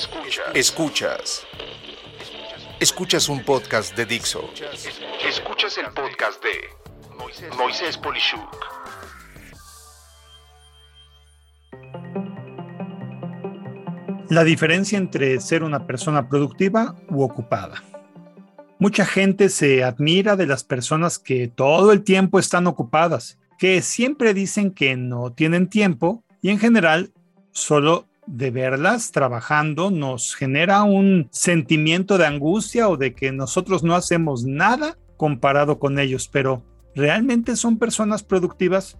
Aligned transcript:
Escuchas. 0.00 0.46
Escuchas. 0.54 1.46
Escuchas 2.80 3.28
un 3.28 3.44
podcast 3.44 3.94
de 3.94 4.06
Dixo. 4.06 4.48
Escuchas 5.28 5.76
el 5.76 5.92
podcast 5.92 6.42
de 6.42 7.54
Moisés 7.58 7.98
Polishuk. 7.98 8.56
La 14.30 14.42
diferencia 14.42 14.96
entre 14.96 15.38
ser 15.38 15.62
una 15.62 15.86
persona 15.86 16.30
productiva 16.30 16.96
u 17.10 17.22
ocupada. 17.22 17.84
Mucha 18.78 19.04
gente 19.04 19.50
se 19.50 19.84
admira 19.84 20.34
de 20.34 20.46
las 20.46 20.64
personas 20.64 21.18
que 21.18 21.46
todo 21.48 21.92
el 21.92 22.04
tiempo 22.04 22.38
están 22.38 22.66
ocupadas, 22.66 23.38
que 23.58 23.82
siempre 23.82 24.32
dicen 24.32 24.70
que 24.72 24.96
no 24.96 25.34
tienen 25.34 25.68
tiempo 25.68 26.24
y 26.40 26.48
en 26.48 26.58
general 26.58 27.12
solo 27.52 28.09
de 28.26 28.50
verlas 28.50 29.12
trabajando 29.12 29.90
nos 29.90 30.34
genera 30.34 30.82
un 30.82 31.28
sentimiento 31.30 32.18
de 32.18 32.26
angustia 32.26 32.88
o 32.88 32.96
de 32.96 33.14
que 33.14 33.32
nosotros 33.32 33.82
no 33.82 33.94
hacemos 33.94 34.44
nada 34.44 34.96
comparado 35.16 35.78
con 35.78 35.98
ellos, 35.98 36.28
pero 36.28 36.62
¿realmente 36.94 37.56
son 37.56 37.78
personas 37.78 38.22
productivas? 38.22 38.98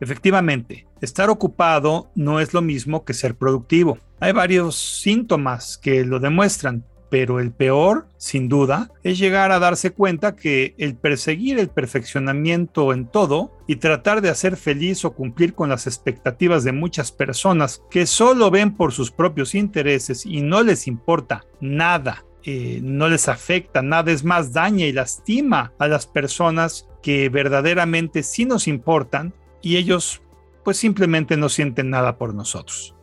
Efectivamente, 0.00 0.86
estar 1.00 1.28
ocupado 1.28 2.10
no 2.14 2.40
es 2.40 2.54
lo 2.54 2.62
mismo 2.62 3.04
que 3.04 3.14
ser 3.14 3.34
productivo. 3.34 3.98
Hay 4.18 4.32
varios 4.32 4.76
síntomas 4.76 5.76
que 5.76 6.04
lo 6.04 6.20
demuestran 6.20 6.84
pero 7.10 7.40
el 7.40 7.50
peor, 7.50 8.06
sin 8.16 8.48
duda, 8.48 8.90
es 9.02 9.18
llegar 9.18 9.50
a 9.50 9.58
darse 9.58 9.90
cuenta 9.90 10.36
que 10.36 10.74
el 10.78 10.96
perseguir 10.96 11.58
el 11.58 11.68
perfeccionamiento 11.68 12.92
en 12.92 13.06
todo 13.06 13.58
y 13.66 13.76
tratar 13.76 14.22
de 14.22 14.30
hacer 14.30 14.56
feliz 14.56 15.04
o 15.04 15.12
cumplir 15.12 15.54
con 15.54 15.68
las 15.68 15.86
expectativas 15.86 16.64
de 16.64 16.72
muchas 16.72 17.12
personas 17.12 17.82
que 17.90 18.06
solo 18.06 18.50
ven 18.50 18.76
por 18.76 18.92
sus 18.92 19.10
propios 19.10 19.54
intereses 19.54 20.24
y 20.24 20.40
no 20.40 20.62
les 20.62 20.86
importa 20.86 21.44
nada 21.60 22.24
eh, 22.42 22.80
no 22.82 23.08
les 23.08 23.28
afecta, 23.28 23.82
nada 23.82 24.10
es 24.10 24.24
más 24.24 24.54
daña 24.54 24.86
y 24.86 24.92
lastima 24.92 25.74
a 25.78 25.88
las 25.88 26.06
personas 26.06 26.88
que 27.02 27.28
verdaderamente 27.28 28.22
sí 28.22 28.46
nos 28.46 28.66
importan 28.66 29.34
y 29.60 29.76
ellos 29.76 30.22
pues 30.64 30.78
simplemente 30.78 31.36
no 31.36 31.50
sienten 31.50 31.90
nada 31.90 32.16
por 32.16 32.34
nosotros. 32.34 32.94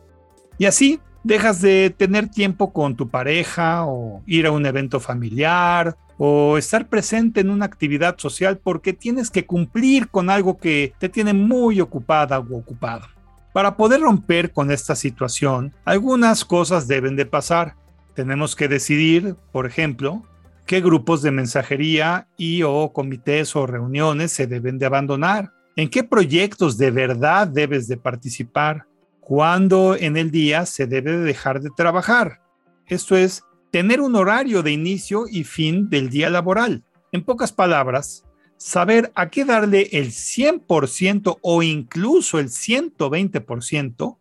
Y 0.58 0.64
así 0.64 0.98
dejas 1.24 1.60
de 1.60 1.90
tener 1.90 2.28
tiempo 2.28 2.72
con 2.72 2.96
tu 2.96 3.08
pareja 3.08 3.86
o 3.86 4.22
ir 4.26 4.46
a 4.46 4.50
un 4.50 4.66
evento 4.66 5.00
familiar 5.00 5.96
o 6.16 6.58
estar 6.58 6.88
presente 6.88 7.40
en 7.40 7.50
una 7.50 7.64
actividad 7.64 8.18
social 8.18 8.58
porque 8.58 8.92
tienes 8.92 9.30
que 9.30 9.46
cumplir 9.46 10.08
con 10.08 10.30
algo 10.30 10.58
que 10.58 10.92
te 10.98 11.08
tiene 11.08 11.32
muy 11.32 11.80
ocupada 11.80 12.38
o 12.38 12.56
ocupado. 12.56 13.06
Para 13.52 13.76
poder 13.76 14.00
romper 14.00 14.52
con 14.52 14.70
esta 14.70 14.94
situación, 14.94 15.72
algunas 15.84 16.44
cosas 16.44 16.86
deben 16.86 17.16
de 17.16 17.26
pasar. 17.26 17.76
Tenemos 18.14 18.56
que 18.56 18.68
decidir, 18.68 19.36
por 19.52 19.66
ejemplo, 19.66 20.22
qué 20.66 20.80
grupos 20.80 21.22
de 21.22 21.30
mensajería 21.30 22.28
y 22.36 22.62
o 22.62 22.92
comités 22.92 23.56
o 23.56 23.66
reuniones 23.66 24.32
se 24.32 24.46
deben 24.46 24.78
de 24.78 24.86
abandonar, 24.86 25.52
en 25.76 25.88
qué 25.88 26.02
proyectos 26.04 26.76
de 26.76 26.90
verdad 26.90 27.46
debes 27.46 27.86
de 27.86 27.96
participar, 27.96 28.87
cuándo 29.28 29.94
en 29.94 30.16
el 30.16 30.30
día 30.30 30.64
se 30.64 30.86
debe 30.86 31.18
dejar 31.18 31.60
de 31.60 31.68
trabajar. 31.76 32.40
Esto 32.86 33.14
es, 33.14 33.44
tener 33.70 34.00
un 34.00 34.16
horario 34.16 34.62
de 34.62 34.72
inicio 34.72 35.26
y 35.30 35.44
fin 35.44 35.90
del 35.90 36.08
día 36.08 36.30
laboral. 36.30 36.82
En 37.12 37.22
pocas 37.22 37.52
palabras, 37.52 38.24
saber 38.56 39.12
a 39.14 39.28
qué 39.28 39.44
darle 39.44 39.90
el 39.92 40.12
100% 40.12 41.40
o 41.42 41.62
incluso 41.62 42.38
el 42.38 42.48
120%, 42.48 44.16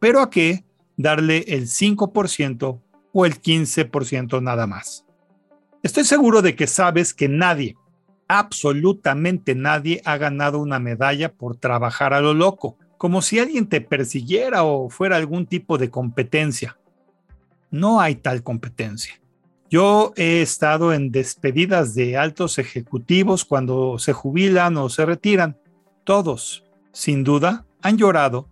pero 0.00 0.20
a 0.20 0.30
qué 0.30 0.64
darle 0.96 1.44
el 1.46 1.68
5% 1.68 2.82
o 3.12 3.26
el 3.26 3.40
15% 3.40 4.42
nada 4.42 4.66
más. 4.66 5.06
Estoy 5.84 6.02
seguro 6.02 6.42
de 6.42 6.56
que 6.56 6.66
sabes 6.66 7.14
que 7.14 7.28
nadie, 7.28 7.76
absolutamente 8.26 9.54
nadie 9.54 10.02
ha 10.04 10.16
ganado 10.16 10.58
una 10.58 10.80
medalla 10.80 11.32
por 11.32 11.56
trabajar 11.56 12.12
a 12.14 12.20
lo 12.20 12.34
loco 12.34 12.78
como 12.98 13.22
si 13.22 13.38
alguien 13.38 13.66
te 13.66 13.80
persiguiera 13.80 14.64
o 14.64 14.88
fuera 14.88 15.16
algún 15.16 15.46
tipo 15.46 15.78
de 15.78 15.90
competencia. 15.90 16.78
No 17.70 18.00
hay 18.00 18.16
tal 18.16 18.42
competencia. 18.42 19.20
Yo 19.70 20.12
he 20.16 20.42
estado 20.42 20.92
en 20.92 21.10
despedidas 21.10 21.94
de 21.94 22.16
altos 22.16 22.58
ejecutivos 22.58 23.44
cuando 23.44 23.98
se 23.98 24.12
jubilan 24.12 24.76
o 24.76 24.88
se 24.88 25.04
retiran. 25.04 25.58
Todos, 26.04 26.64
sin 26.92 27.24
duda, 27.24 27.66
han 27.82 27.98
llorado 27.98 28.48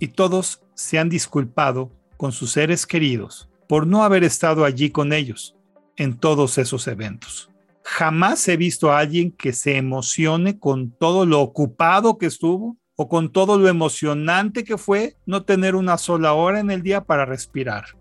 y 0.00 0.08
todos 0.08 0.62
se 0.74 0.98
han 0.98 1.08
disculpado 1.08 1.90
con 2.16 2.32
sus 2.32 2.52
seres 2.52 2.86
queridos 2.86 3.48
por 3.68 3.86
no 3.86 4.02
haber 4.02 4.24
estado 4.24 4.64
allí 4.64 4.90
con 4.90 5.12
ellos 5.12 5.56
en 5.96 6.18
todos 6.18 6.58
esos 6.58 6.88
eventos. 6.88 7.50
Jamás 7.84 8.46
he 8.48 8.56
visto 8.56 8.90
a 8.90 8.98
alguien 8.98 9.30
que 9.32 9.52
se 9.52 9.76
emocione 9.76 10.58
con 10.58 10.90
todo 10.90 11.26
lo 11.26 11.40
ocupado 11.40 12.18
que 12.18 12.26
estuvo 12.26 12.76
o 13.02 13.08
con 13.08 13.32
todo 13.32 13.58
lo 13.58 13.66
emocionante 13.68 14.62
que 14.62 14.78
fue 14.78 15.16
no 15.26 15.42
tener 15.42 15.74
una 15.74 15.98
sola 15.98 16.34
hora 16.34 16.60
en 16.60 16.70
el 16.70 16.82
día 16.82 17.02
para 17.02 17.24
respirar. 17.24 17.96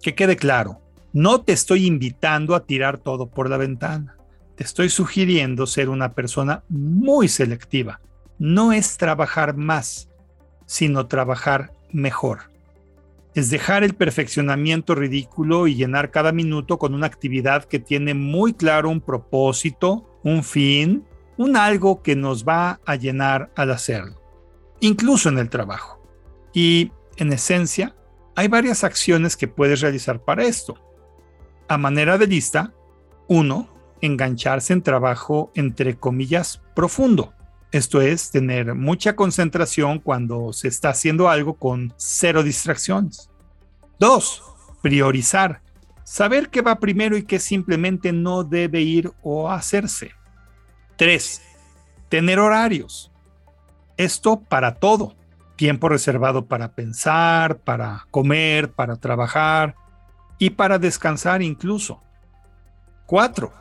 Que 0.00 0.14
quede 0.14 0.36
claro, 0.36 0.80
no 1.12 1.42
te 1.42 1.52
estoy 1.52 1.84
invitando 1.84 2.54
a 2.54 2.64
tirar 2.64 2.96
todo 2.96 3.28
por 3.28 3.50
la 3.50 3.58
ventana. 3.58 4.16
Te 4.56 4.64
estoy 4.64 4.88
sugiriendo 4.88 5.66
ser 5.66 5.90
una 5.90 6.14
persona 6.14 6.64
muy 6.70 7.28
selectiva. 7.28 8.00
No 8.38 8.72
es 8.72 8.96
trabajar 8.96 9.58
más, 9.58 10.08
sino 10.64 11.06
trabajar 11.06 11.74
mejor. 11.92 12.50
Es 13.34 13.50
dejar 13.50 13.84
el 13.84 13.94
perfeccionamiento 13.94 14.94
ridículo 14.94 15.66
y 15.66 15.74
llenar 15.74 16.10
cada 16.10 16.32
minuto 16.32 16.78
con 16.78 16.94
una 16.94 17.08
actividad 17.08 17.64
que 17.64 17.78
tiene 17.78 18.14
muy 18.14 18.54
claro 18.54 18.88
un 18.88 19.02
propósito, 19.02 20.18
un 20.24 20.42
fin, 20.42 21.04
un 21.36 21.58
algo 21.58 22.00
que 22.00 22.16
nos 22.16 22.46
va 22.46 22.80
a 22.86 22.96
llenar 22.96 23.50
al 23.54 23.72
hacerlo 23.72 24.25
incluso 24.80 25.28
en 25.28 25.38
el 25.38 25.50
trabajo. 25.50 26.02
Y 26.52 26.92
en 27.16 27.32
esencia, 27.32 27.94
hay 28.34 28.48
varias 28.48 28.84
acciones 28.84 29.36
que 29.36 29.48
puedes 29.48 29.80
realizar 29.80 30.22
para 30.22 30.44
esto. 30.44 30.76
A 31.68 31.78
manera 31.78 32.18
de 32.18 32.26
lista, 32.26 32.74
uno, 33.28 33.68
engancharse 34.00 34.72
en 34.72 34.82
trabajo 34.82 35.50
entre 35.54 35.96
comillas 35.96 36.62
profundo. 36.74 37.32
Esto 37.72 38.00
es 38.00 38.30
tener 38.30 38.74
mucha 38.74 39.16
concentración 39.16 39.98
cuando 39.98 40.52
se 40.52 40.68
está 40.68 40.90
haciendo 40.90 41.28
algo 41.28 41.54
con 41.54 41.92
cero 41.96 42.42
distracciones. 42.42 43.30
Dos, 43.98 44.42
priorizar. 44.82 45.62
Saber 46.04 46.50
qué 46.50 46.62
va 46.62 46.78
primero 46.78 47.16
y 47.16 47.24
qué 47.24 47.40
simplemente 47.40 48.12
no 48.12 48.44
debe 48.44 48.82
ir 48.82 49.10
o 49.22 49.50
hacerse. 49.50 50.12
Tres, 50.96 51.42
tener 52.08 52.38
horarios. 52.38 53.10
Esto 53.96 54.40
para 54.40 54.76
todo. 54.76 55.16
Tiempo 55.56 55.88
reservado 55.88 56.46
para 56.46 56.74
pensar, 56.74 57.58
para 57.58 58.06
comer, 58.10 58.72
para 58.72 58.96
trabajar 58.96 59.74
y 60.38 60.50
para 60.50 60.78
descansar 60.78 61.42
incluso. 61.42 62.02
4. 63.06 63.52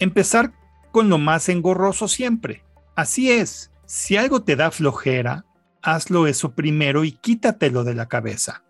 Empezar 0.00 0.52
con 0.90 1.08
lo 1.08 1.18
más 1.18 1.48
engorroso 1.48 2.08
siempre. 2.08 2.64
Así 2.96 3.30
es, 3.30 3.70
si 3.86 4.16
algo 4.16 4.42
te 4.42 4.56
da 4.56 4.70
flojera, 4.70 5.44
hazlo 5.82 6.26
eso 6.26 6.52
primero 6.52 7.04
y 7.04 7.12
quítatelo 7.12 7.84
de 7.84 7.94
la 7.94 8.06
cabeza. 8.06 8.64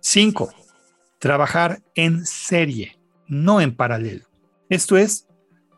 5. 0.00 0.52
Trabajar 1.18 1.82
en 1.94 2.26
serie, 2.26 2.98
no 3.26 3.60
en 3.60 3.74
paralelo. 3.74 4.26
Esto 4.68 4.96
es, 4.96 5.28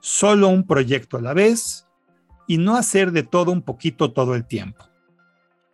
solo 0.01 0.49
un 0.49 0.67
proyecto 0.67 1.19
a 1.19 1.23
la 1.23 1.35
vez, 1.35 1.84
y 2.47 2.59
no 2.59 2.77
hacer 2.77 3.13
de 3.13 3.23
todo 3.23 3.53
un 3.53 3.63
poquito 3.63 4.13
todo 4.13 4.35
el 4.35 4.45
tiempo. 4.45 4.85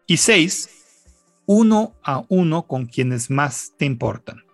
Y 0.06 0.16
seis, 0.16 0.68
uno 1.46 1.94
a 2.02 2.24
uno 2.28 2.66
con 2.66 2.86
quienes 2.86 3.30
más 3.30 3.72
te 3.76 3.84
importan. 3.84 4.44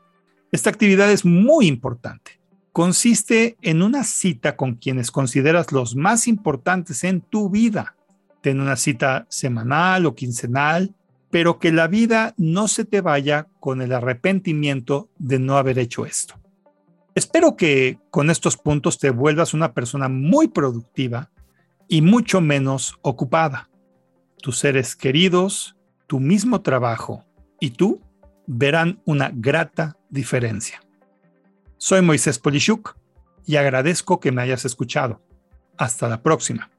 Esta 0.53 0.71
actividad 0.71 1.11
es 1.11 1.25
muy 1.25 1.67
importante. 1.67 2.41
Consiste 2.73 3.57
en 3.63 3.83
una 3.83 4.05
cita 4.05 4.57
con 4.57 4.75
quienes 4.75 5.11
consideras 5.11 5.73
los 5.73 5.97
más 5.97 6.29
importantes 6.29 7.05
en 7.05 7.21
tu 7.21 7.51
vida. 7.51 7.97
Ten 8.43 8.61
una 8.61 8.77
cita 8.77 9.27
semanal 9.29 10.07
o 10.07 10.15
quincenal, 10.15 10.95
pero 11.31 11.59
que 11.59 11.73
la 11.73 11.87
vida 11.87 12.35
no 12.37 12.69
se 12.69 12.85
te 12.85 13.01
vaya 13.01 13.49
con 13.61 13.83
el 13.83 13.93
arrepentimiento 13.93 15.09
de 15.19 15.39
no 15.39 15.57
haber 15.57 15.79
hecho 15.79 16.07
esto. 16.07 16.35
Espero 17.15 17.57
que 17.57 17.99
con 18.11 18.31
estos 18.31 18.57
puntos 18.57 18.99
te 18.99 19.11
vuelvas 19.11 19.55
una 19.55 19.73
persona 19.73 20.09
muy 20.09 20.49
productiva 20.49 21.31
y 21.89 22.03
mucho 22.03 22.41
menos 22.41 22.99
ocupada. 23.03 23.71
Tus 24.43 24.59
seres 24.59 24.97
queridos, 24.97 25.77
tu 26.07 26.21
mismo 26.21 26.63
trabajo 26.63 27.25
y 27.61 27.71
tú 27.71 28.01
verán 28.47 29.01
una 29.05 29.31
grata 29.33 29.97
diferencia. 30.09 30.81
Soy 31.79 32.03
Moisés 32.03 32.39
Polishuk 32.39 32.97
y 33.45 33.57
agradezco 33.57 34.21
que 34.21 34.33
me 34.33 34.43
hayas 34.43 34.65
escuchado. 34.65 35.21
Hasta 35.77 36.09
la 36.09 36.23
próxima. 36.23 36.71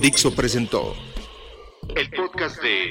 Dixo 0.00 0.34
presentó 0.34 0.94
el 1.94 2.10
podcast 2.10 2.62
de 2.62 2.90